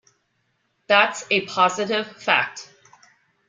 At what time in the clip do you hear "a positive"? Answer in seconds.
1.29-2.07